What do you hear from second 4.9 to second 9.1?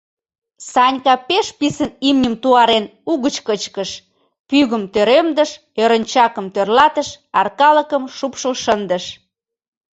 тӧремдыш, ӧрынчакым тӧрлатыш, аркалыкым шупшыл шындыш.